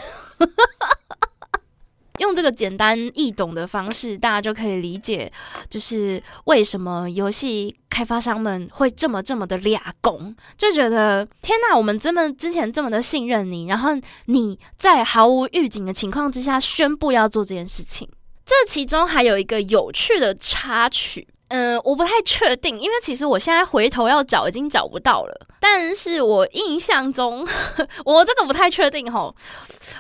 [2.24, 5.32] 用这个简单易懂的方式，大家就可以理解，
[5.70, 13.92] 就是为什么游戏开发商们会这么这么的俩拱，就觉得天呐，我们这么之前这么的信任你，然后
[14.26, 18.10] 你在毫无预警的情况之下宣布要做这件事情，
[18.46, 21.28] 这其中还有一个有趣的插曲。
[21.56, 25.48] 嗯，我不太确定，因为其实我现在回头要找已经找不到了。
[25.60, 27.48] 但是我印象中，
[28.04, 29.34] 我这个不太确定吼，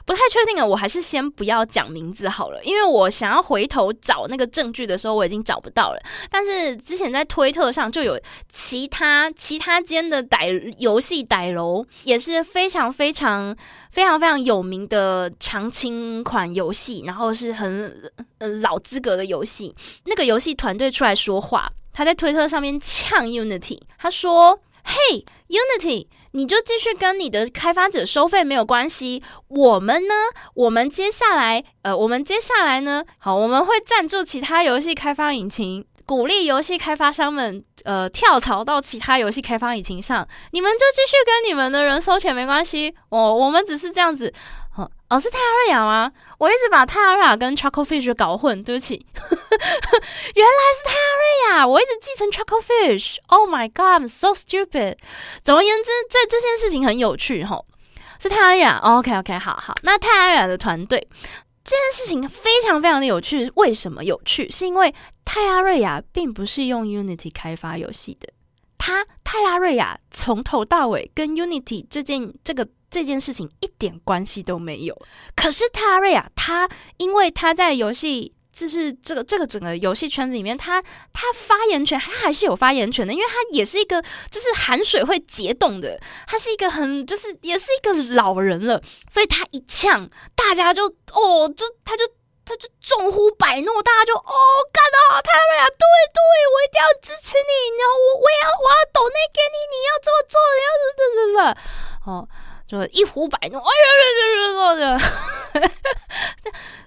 [0.03, 5.99] 不太确定啊，我还是先不要讲名字好了，因为我想要回头找那个证据的时候，我已经找不到了。
[6.31, 13.55] 但是之前在推特上就有其他其他间的歹游戏歹楼，也是非常非常
[13.93, 19.75] 非常非常有名的长青款游戏，然后是很呃老资格的游戏。
[20.05, 21.43] 那个游戏团队出来说。
[21.43, 29.21] 话，他在推特上面呛 Unity，他说：“嘿，Unity，你就继续跟你的开发者收费没有关系。
[29.49, 30.13] 我们呢，
[30.53, 40.27] 我们接下来，呃，我们接下来呢，好，我们会赞助其他游戏开发引擎，鼓励游戏开发商们，呃，跳槽到其他游戏开发引擎上。
[40.51, 42.93] 你们就继续跟你们的人收钱没关系。
[43.09, 44.33] 我，我们只是这样子。”
[45.09, 46.11] 哦，是泰瑞亚吗？
[46.39, 48.95] 我一直把泰瑞亚跟 Chucklefish 搞混，对不起。
[49.13, 53.17] 原来是泰瑞亚，我一直记成 Choco Fish。
[53.27, 54.97] Oh my god，so stupid。
[55.43, 57.61] 总而言之，这这件事情很有趣哈。
[58.19, 59.75] 是泰瑞亚，OK OK，好好。
[59.83, 61.07] 那泰瑞亚的团队
[61.63, 63.51] 这件事情非常非常的有趣。
[63.55, 64.49] 为什么有趣？
[64.49, 68.27] 是因为泰拉瑞亚并不是用 Unity 开发游戏的，
[68.77, 72.67] 他泰拉瑞亚从头到尾跟 Unity 这件这个。
[72.93, 74.95] 这件事情一点关系都没有。
[75.35, 80.79] 可是泰拉瑞亚，他因为他在游戏，就是这个这个整个游戏圈子里面，他
[81.11, 92.05] 他发言权，他还是有发言权的，因为他也是一个就是含水会结冻的，他是一个很就是也是一个老人了，所以他一呛，大家就哦，就他就
[92.45, 94.33] 他就众呼百诺，大家就哦
[94.71, 96.21] 干得好，泰瑞啊，对对，
[96.53, 101.57] 我一定要支持你，然后我我也要我要抖那给你，你要这么做，你要这这这么
[102.05, 102.29] 哦。
[102.73, 105.71] 就一呼百诺，哎呀，呀呀呀呀！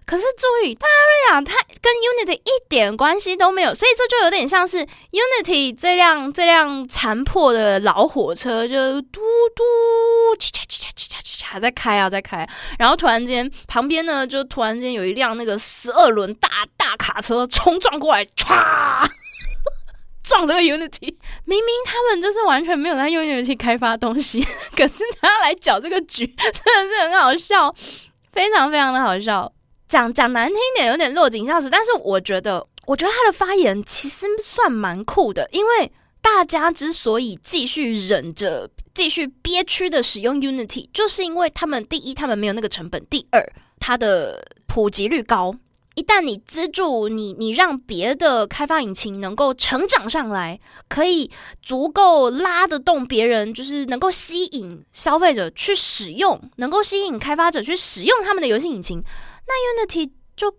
[0.04, 9.20] 可是注意，大瑞亚它跟 Unity 一点关系都没有，所以这就有点像是 Unity 这辆这辆残破的老火车，就嘟
[9.54, 9.62] 嘟
[10.38, 12.44] 叽嚓叽嚓叽嚓叽嚓在开啊，在开。
[12.78, 19.08] 然后突然间，旁边呢，就突然间有一辆那个十二轮大大卡车冲撞过来，唰！
[20.26, 21.14] 撞这个 Unity，
[21.44, 24.42] 明明他们就是完全没有在用 Unity 开发东西，
[24.76, 27.72] 可是他来搅这个局， 真的是很好笑，
[28.32, 29.50] 非常非常的好笑。
[29.88, 43.48] 讲讲难听点，有点落井下石，但是我觉得，我觉得他的发言其实算蛮酷的，因为大家之所以继续忍着、继续憋屈的使用 Unity，就是因为他们第一，他们没有那个成本；第二，
[43.78, 45.54] 它的普及率高。
[45.96, 51.30] 一旦你资助你，你让别的开发引擎能够成长上来，可以
[51.62, 59.02] 足够拉得动别人，就是能够吸引消费者去使用，能够吸引开发者去使用他们的游戏引擎，
[59.48, 60.54] 那 Unity 就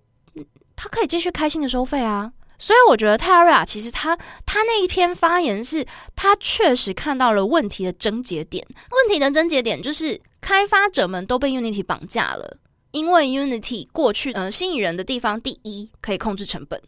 [0.75, 2.31] 它可以继续开心的收费啊。
[2.57, 5.85] 所以我觉得泰瑞亚其实他他那一篇发言是，
[6.15, 8.65] 他确实看到了问题的症结点。
[8.89, 12.57] 问题的症结点就是开发者们都被 Unity 绑架了。
[12.97, 16.81] 因为 Unity 过去呃吸引人的地方，第一可以控制成本，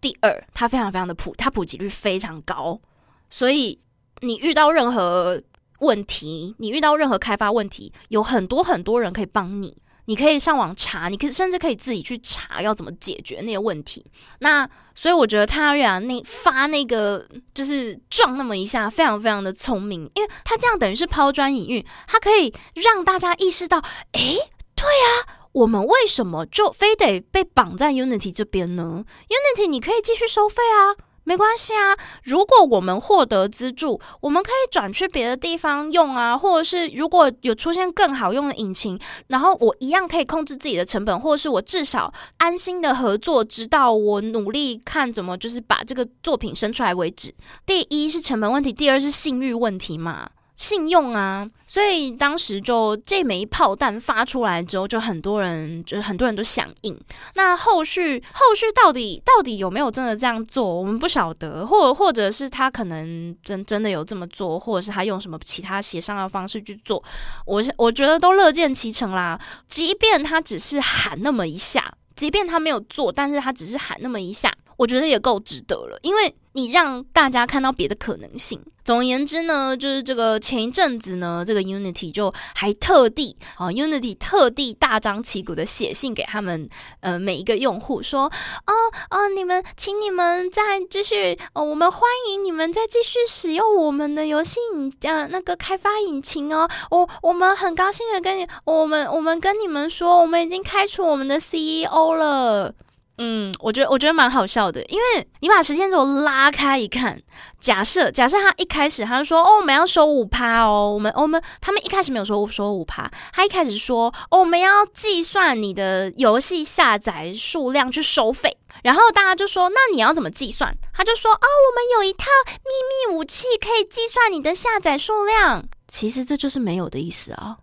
[0.00, 2.80] 第二它非常非常的普，它普及率非常高，
[3.28, 3.76] 所以
[4.20, 5.42] 你遇到任何
[5.80, 14.04] 问题，你遇到任何开发问题，有很多很多人可以帮你，你可以上网查，你可以甚至可以自己去查要怎么解决那些问题。
[14.38, 23.82] 那所以我觉得他瑞亚那发那个就是撞那么一下，非常非常的聪明，因为他这样等于是抛砖引玉，他可以让大家意识到，
[24.12, 24.38] 诶。
[24.82, 30.94] 对呀，我们为什么就非得被绑在 Unity 这边呢？Unity 你可以继续收费啊，
[31.24, 31.96] 没关系啊。
[32.22, 47.34] 如果我们获得资助，我们可以转去别的地方用啊，或者是如果有出现更好用的引擎，然后我一样可以控制自己的成本，或者是我至少安心的合作，直到我努力看怎么就是把这个作品生出来为止。
[47.66, 50.30] 第一是成本问题，第二是信誉问题嘛。
[50.60, 56.94] 信用啊，所以当时就这枚炮弹发出来之后，就很多人，就是很多人都响应。
[57.34, 67.02] 那后续后续到底到底有没有真的这样做，我们不晓得，或或者是他可能真真的有这么做，或者是他用什么其他协商的方式去做，
[67.46, 69.40] 我我觉得都乐见其成啦。
[69.66, 74.52] 即便他只是喊那么一下，即便他没有做，但是他只是喊那么一下。
[74.80, 78.58] 我觉得也够值得了，因为你让大家看到别的可能性。
[78.82, 86.66] 总而言之呢，就是这个前一阵子呢，这个 Unity 就还特地啊，Unity 特地大张旗鼓的写信给他们
[87.00, 88.72] 呃每一个用户说，哦
[89.10, 92.00] 哦，你们请你们再继续，哦，我们欢
[92.30, 102.74] 迎你们再继续使用我们的游戏引呃那个开发引擎哦，我我们很高兴的跟你，我们我们跟你们说，我们已经开除我们的 CEO 了。
[103.22, 107.20] 嗯，我觉得我觉得蛮好笑的，因为你把时间轴拉开一看，
[107.60, 120.74] 假设假设他一开始他就说哦我们要收五趴哦，我们我们他们一开始没有说收五趴，他一开始说哦我们要计算你的游戏下载数量去收费，然后大家就说那你要怎么计算？
[120.94, 127.58] 他就说哦我们有一套秘密武器可以计算你的下载数量，其实这就是没有的意思啊。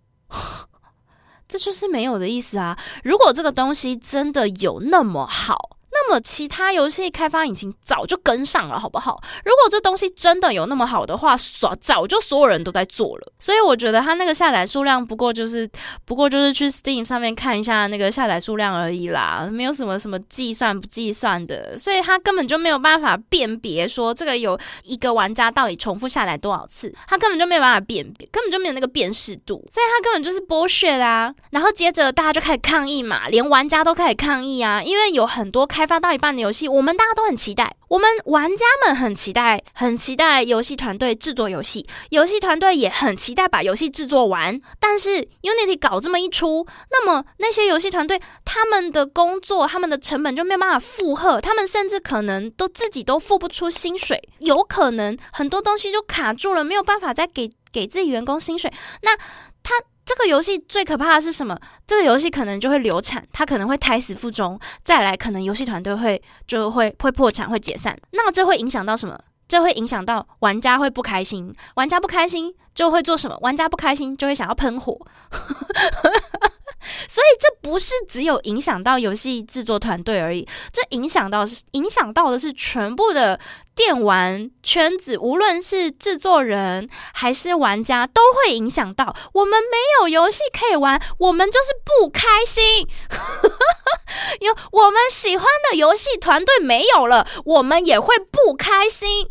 [1.48, 2.78] 这就是没有的意思啊！
[3.04, 5.77] 如果这个东西真的有那么好。
[6.00, 9.20] 那么其他游戏开发引擎早就跟上了，好不好？
[9.44, 13.34] 如果这东西真的有那么好的话，早早就所有人都在做了。
[13.40, 15.70] 所以我觉得它那个下载数量不过就是
[16.06, 31.34] 不过就是去 Steam 上面看一下那个下载数量而已啦，没有什么什么计算不计算的，所以它根本就没有办法辨别说这个有一个玩家到底重复下载多少次，它根本就没有办法辨别，根本就没有那个辨识度，所以它根本就是剥削啦！
[31.52, 44.60] 然后接着大家就开始抗议嘛，连玩家都开始抗议啊，因为有很多开发到一半的游戏，我们大家都很期待，我们玩家们很期待，很期待游戏团队制作游戏，游戏团队也很期待把游戏制作完。
[44.80, 58.72] 但是 Unity 搞这么一出，那么那些游戏团队他们的工作，他们的成本就没有办法负荷，他们甚至可能都自己都付不出薪水，有可能很多东西就卡住了，没有办法再给给自己员工薪水。
[59.02, 59.16] 那
[59.64, 59.74] 他。
[60.08, 61.60] 这个游戏最可怕的是什么？
[61.86, 64.58] 这个游戏可能就会流产，它可能会胎死腹中。
[64.82, 68.00] 再来，可能游戏团队会就会会破产，会解散。
[68.12, 69.20] 那这会影响到什么？
[69.50, 71.54] 这会影响到玩家会不开心。
[71.76, 73.38] 玩家不开心就会做什么？
[73.42, 74.98] 玩家不开心就会想要喷火。
[77.08, 83.40] 所以这不是只有影响到游戏制作团队而已，这影响到是影响到的是全部的
[83.76, 89.16] 电玩圈子，无论是制作人还是玩家，都会影响到。
[89.34, 92.88] 我们没有游戏可以玩，我们就是不开心。
[94.42, 99.28] 有我们喜欢的游戏团队没有了，我们也会不开心。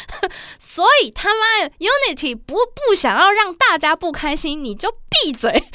[0.58, 5.62] 所以他妈，Unity 不不想要让大家不开心，你就闭嘴。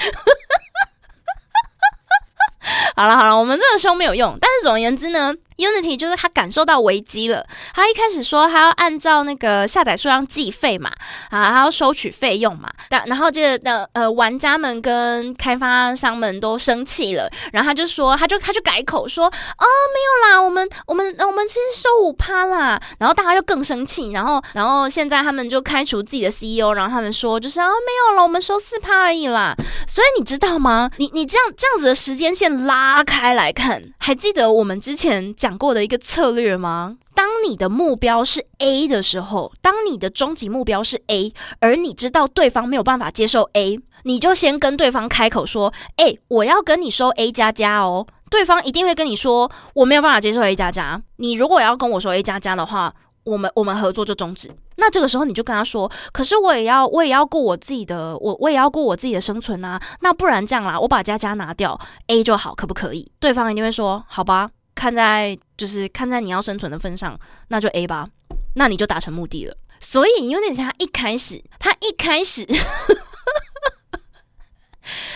[2.95, 4.37] 好了好了，我们这个凶没有用。
[4.41, 10.91] 但是总而言之呢 Unity 就是他感受到危机了，他一开始说他要按照那个下载数量计费嘛，
[11.31, 29.55] 啊，他要收取费用嘛，但然后这个的呃玩家们跟开发商们都生气了，然后他就说他就他就改口说哦没有啦，我们我们我们其实收五趴啦，然后大家就更生气，然后然后现在他们就开除自己的 CEO，然后他们说就是啊没有了，我们收四趴而已啦，
[29.87, 30.91] 所以你知道吗？
[30.97, 35.46] 你你这样这样子的时间线拉开来看，还记得我们之前讲。
[35.47, 36.97] 讲过的一个策略吗？
[37.15, 52.93] 当你的目标是 A 的时候，当你的终极目标是 A，而你知道对方没有办法接受 A，你就先跟对方开口说：“哎，我要跟你收 A 加加哦。”对方一定会跟你说：“我没有办法接受 A 加加。”你如果要跟我说 A 加加的话，
[53.23, 54.51] 我们我们合作就终止。
[54.75, 59.81] 那这个时候你就跟他说：“可是我也要我也要顾我自己的，我我也要顾我自己的生存啊。
[60.01, 68.07] 那不然这样啦，我把加加拿掉 A 就好，可不可以？”对方一定会说：“好吧。”看在就是看在你要生存的份上，那就 A 吧，
[68.53, 69.57] 那你就达成目的了。
[69.79, 72.45] 所以 Unity 他一开始，他一开始。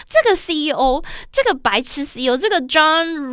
[0.10, 1.02] 这个 CEO，
[1.32, 3.32] 这个白痴 CEO，这个 John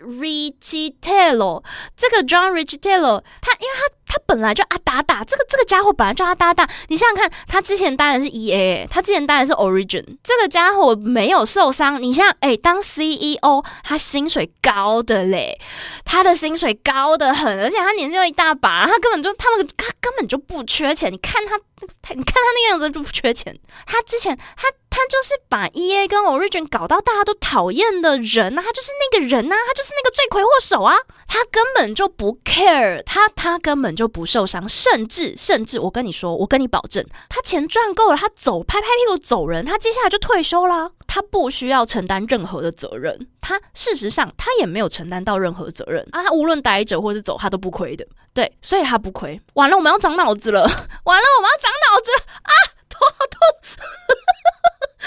[0.00, 1.62] Richitello，
[1.94, 3.82] 这个 John Richitello，他因为他
[4.16, 6.66] 他本来就阿达达，这个这个家伙本来就阿达达。
[6.88, 12.02] 你想想看，他之前待的是 EA，他之前待的是 Origin，这个家伙没有受伤。
[12.02, 15.58] 你像哎，当 CEO，他薪水高的嘞，
[16.06, 21.12] 他的薪水高的很，而且他年纪又一大把，他根本就他们他根本就不缺钱。
[21.12, 21.58] 你看他，
[22.00, 23.54] 他你看他那样子就不缺钱。
[23.86, 24.68] 他之前他。
[24.88, 30.96] 他就是把 E A 跟 Origin 搞到大家都讨厌的人啊，他就是那个人啊，他就是那个罪魁祸首啊，
[31.28, 49.40] 他根本就不 care，他他根本就不受伤，甚至甚至我跟你说，我跟你保证，他钱赚够了，他走拍拍屁股走人，他接下来就退休啦，他不需要承担任何的责任，他事实上他也没有承担到任何责任啊，他无论待着或者走，他都不亏的，对，所以他不亏。
[49.54, 50.62] 完了，我们要长脑子了，
[51.04, 52.52] 完了，我们要长脑子了啊，
[52.88, 53.40] 头好痛。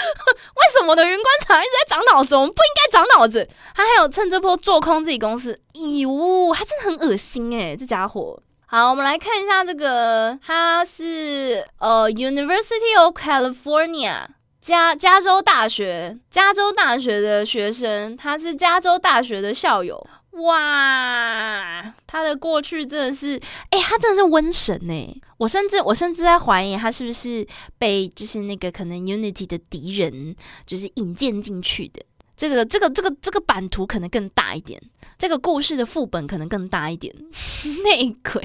[0.00, 2.34] 为什么我的云观察一直在长脑子？
[2.34, 3.46] 我们不应该长脑子。
[3.74, 8.40] 他还有趁这波做空自己公司，哟，他真的很恶心诶，这家伙。
[8.72, 14.24] 好，我们来看一下这个，他是呃，University of California
[14.60, 20.06] 加加州大学，加州大学的学生，他是加州大学的校友。
[20.44, 23.40] 哇，他的过去真的是，
[23.70, 25.20] 哎，他真的是瘟神呢。
[25.38, 27.44] 我甚至我甚至在怀疑他是不是
[27.76, 32.00] 被就是那个可能 Unity 的敌人就是引荐进去的。
[32.40, 34.80] 这个这个这个这个版图可能更大一点，
[35.18, 37.14] 这个故事的副本可能更大一点。
[37.84, 38.40] 内鬼，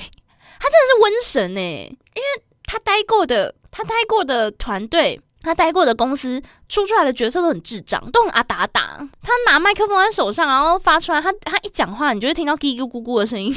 [0.59, 5.21] 他真的是瘟神呢，因为他待过的他待过的团队。
[5.41, 8.97] 他待过的公司出出来的角色都很智障，都很阿达达。
[9.21, 13.53] 他拿麦克风在手上，然后发出来，他他一讲话，你就会听到叽叽咕咕的声音。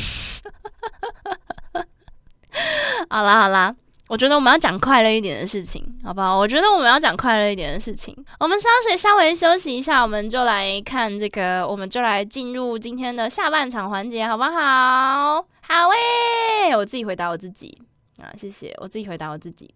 [3.08, 3.74] 好 啦好啦，
[4.08, 6.36] 我觉得我们要讲快乐一点的事情，好不好？
[6.36, 8.16] 我觉得我们要讲快乐一点的事情。
[8.40, 15.44] 我们稍微稍微休息一下，我们就来看这个，我们就来进入今天的下半场环节，好不好？
[15.60, 17.78] 好诶，我自己回答我自己
[18.22, 19.74] 啊，谢谢，我自己回答我自己。